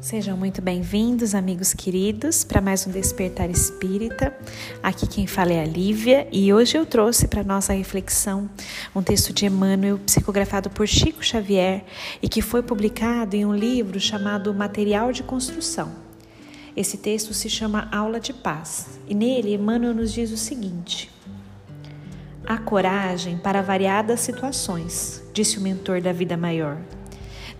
Sejam 0.00 0.34
muito 0.34 0.62
bem-vindos, 0.62 1.34
amigos 1.34 1.74
queridos, 1.74 2.42
para 2.42 2.62
mais 2.62 2.86
um 2.86 2.90
Despertar 2.90 3.50
Espírita. 3.50 4.34
Aqui 4.82 5.06
quem 5.06 5.26
fala 5.26 5.52
é 5.52 5.60
a 5.62 5.66
Lívia 5.66 6.26
e 6.32 6.50
hoje 6.54 6.78
eu 6.78 6.86
trouxe 6.86 7.28
para 7.28 7.44
nossa 7.44 7.74
reflexão 7.74 8.48
um 8.96 9.02
texto 9.02 9.30
de 9.30 9.44
Emmanuel 9.44 9.98
psicografado 9.98 10.70
por 10.70 10.88
Chico 10.88 11.22
Xavier 11.22 11.84
e 12.22 12.30
que 12.30 12.40
foi 12.40 12.62
publicado 12.62 13.36
em 13.36 13.44
um 13.44 13.54
livro 13.54 14.00
chamado 14.00 14.54
Material 14.54 15.12
de 15.12 15.22
Construção. 15.22 15.92
Esse 16.74 16.96
texto 16.96 17.34
se 17.34 17.50
chama 17.50 17.86
Aula 17.92 18.18
de 18.18 18.32
Paz 18.32 18.98
e 19.06 19.14
nele 19.14 19.52
Emmanuel 19.52 19.92
nos 19.92 20.14
diz 20.14 20.32
o 20.32 20.36
seguinte: 20.38 21.10
Há 22.46 22.56
coragem 22.56 23.36
para 23.36 23.60
variadas 23.60 24.20
situações, 24.20 25.22
disse 25.34 25.58
o 25.58 25.60
mentor 25.60 26.00
da 26.00 26.10
vida 26.10 26.38
maior. 26.38 26.78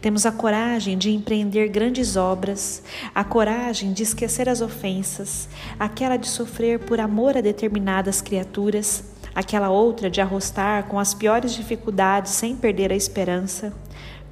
Temos 0.00 0.24
a 0.24 0.32
coragem 0.32 0.96
de 0.96 1.10
empreender 1.10 1.68
grandes 1.68 2.16
obras, 2.16 2.82
a 3.14 3.22
coragem 3.22 3.92
de 3.92 4.02
esquecer 4.02 4.48
as 4.48 4.62
ofensas, 4.62 5.46
aquela 5.78 6.16
de 6.16 6.26
sofrer 6.26 6.78
por 6.78 6.98
amor 6.98 7.36
a 7.36 7.42
determinadas 7.42 8.22
criaturas, 8.22 9.04
aquela 9.34 9.68
outra 9.68 10.08
de 10.08 10.20
arrostar 10.20 10.84
com 10.84 10.98
as 10.98 11.12
piores 11.12 11.52
dificuldades 11.52 12.32
sem 12.32 12.56
perder 12.56 12.90
a 12.90 12.96
esperança. 12.96 13.74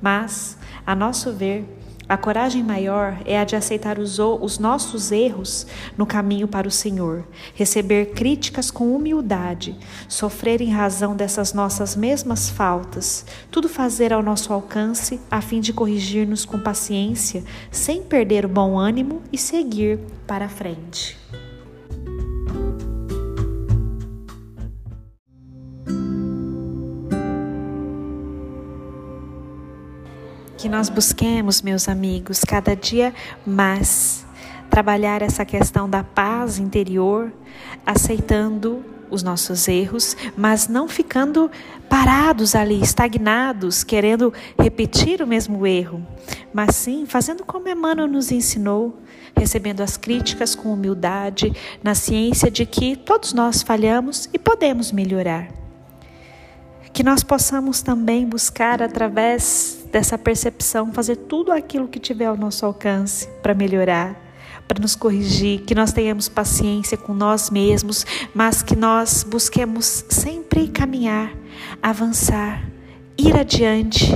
Mas, 0.01 0.57
a 0.87 0.95
nosso 0.95 1.33
ver, 1.33 1.67
a 2.09 2.17
coragem 2.17 2.63
maior 2.63 3.21
é 3.27 3.39
a 3.39 3.45
de 3.45 3.55
aceitar 3.55 3.99
os, 3.99 4.19
os, 4.19 4.59
nossos 4.59 5.13
erros 5.13 5.67
no 5.97 6.07
caminho 6.07 6.49
para 6.49 6.67
o 6.67 6.71
Senhor, 6.71 7.25
receber 7.55 8.13
críticas 8.13 8.71
com 8.71 8.95
humildade, 8.95 9.77
sofrer 10.09 10.63
em 10.63 10.71
razão 10.71 11.15
dessas 11.15 11.53
nossas 11.53 11.95
mesmas 11.95 12.49
faltas, 12.49 13.27
tudo 13.51 13.69
fazer 13.69 14.13
ao 14.13 14.23
nosso 14.23 14.53
alcance 14.53 15.21
a 15.31 15.43
fim 15.43 15.61
de 15.61 15.73
corrigir-nos 15.73 16.45
com 16.45 16.59
paciência, 16.59 17.45
sem 17.71 18.03
perder 18.03 18.47
o 18.47 18.49
bom 18.49 18.79
ânimo 18.79 19.23
e 19.31 19.37
seguir 19.37 19.99
para 20.27 20.47
a 20.47 20.49
frente. 20.49 21.19
Que 30.59 30.69
nós 30.69 30.89
busquemos, 30.89 31.63
meus 31.63 31.89
amigos, 31.89 32.41
cada 32.41 32.75
dia 32.75 33.15
mais 33.47 34.27
trabalhar 34.69 35.23
essa 35.23 35.45
questão 35.45 35.89
da 35.89 36.03
paz 36.03 36.59
interior, 36.59 37.33
aceitando 37.87 38.85
os 39.09 39.23
nossos 39.23 39.69
erros, 39.69 40.17
mas 40.37 40.67
não 40.67 40.89
ficando 40.89 41.49
parados 41.89 42.57
ali, 42.57 42.83
estagnados, 42.83 43.85
querendo 43.85 44.35
repetir 44.61 45.23
o 45.23 45.29
mesmo 45.29 45.65
erro, 45.65 46.05
mas 46.53 46.75
sim 46.75 47.07
fazendo 47.07 47.45
como 47.45 47.69
Emmanuel 47.69 48.09
nos 48.09 48.33
ensinou, 48.33 48.99
recebendo 49.37 49.81
as 49.81 49.97
críticas 49.97 50.57
com 50.57 50.73
humildade, 50.73 51.53
na 51.85 51.95
ciência 51.95 52.51
de 52.51 52.67
que 52.67 52.97
todos 52.97 53.33
nós 53.33 53.63
falhamos 53.63 54.29
e 54.35 54.39
podemos 54.41 54.91
melhorar. 54.91 55.49
Que 56.93 57.05
nós 57.05 57.23
possamos 57.23 57.81
também 57.81 58.27
buscar 58.27 58.83
através 58.83 59.78
dessa 59.91 60.19
percepção, 60.19 60.93
fazer 60.93 61.17
tudo 61.17 61.53
aquilo 61.53 61.89
que 61.89 61.99
tiver 61.99 62.27
ao 62.27 62.37
nosso 62.37 62.65
alcance 62.65 63.27
para 63.43 63.55
melhorar, 63.55 64.17
para 64.67 64.81
nos 64.81 64.95
corrigir, 64.95 65.63
que 65.63 65.75
nós 65.75 65.93
tenhamos 65.93 66.29
paciência 66.29 66.97
com 66.97 67.15
nós 67.15 67.51
mesmos, 67.51 68.05
mas 68.35 68.63
que 68.63 68.77
nós 68.77 69.25
busquemos 69.25 70.05
sempre 70.09 70.69
caminhar, 70.69 71.33
avançar, 71.83 72.63
ir 73.17 73.37
adiante, 73.37 74.13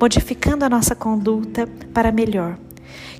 modificando 0.00 0.64
a 0.64 0.68
nossa 0.68 0.94
conduta 0.94 1.68
para 1.92 2.12
melhor. 2.12 2.56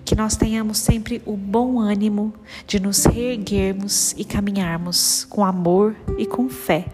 Que 0.05 0.15
nós 0.15 0.37
tenhamos 0.37 0.79
sempre 0.79 1.23
o 1.25 1.37
bom 1.37 1.79
ânimo 1.79 2.35
de 2.67 2.81
nos 2.81 3.05
reerguermos 3.05 4.13
e 4.17 4.25
caminharmos 4.25 5.25
com 5.31 5.45
amor 5.45 5.95
e 6.19 6.27
com 6.27 6.49
fé 6.49 6.87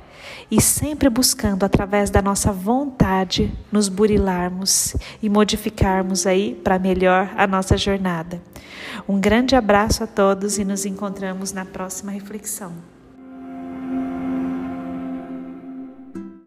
e 0.50 0.60
sempre 0.60 1.08
buscando 1.08 1.64
através 1.64 2.10
da 2.10 2.22
nossa 2.22 2.52
vontade 2.52 3.52
nos 3.70 3.88
burilarmos 3.88 4.96
e 5.22 5.28
modificarmos 5.28 6.26
aí 6.26 6.54
para 6.54 6.78
melhor 6.78 7.30
a 7.36 7.46
nossa 7.46 7.76
jornada. 7.76 8.40
Um 9.08 9.20
grande 9.20 9.54
abraço 9.54 10.04
a 10.04 10.06
todos 10.06 10.58
e 10.58 10.64
nos 10.64 10.84
encontramos 10.86 11.52
na 11.52 11.64
próxima 11.64 12.12
reflexão. 12.12 12.97